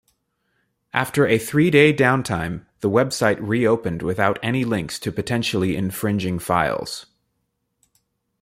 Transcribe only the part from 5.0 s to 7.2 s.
potentially infringing files.